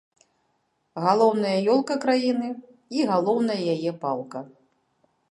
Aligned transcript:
Галоўная 1.07 1.51
ёлка 1.73 1.97
краіны 2.05 2.49
і 2.99 3.05
галоўная 3.11 3.59
яе 3.75 3.91
палка. 4.07 4.39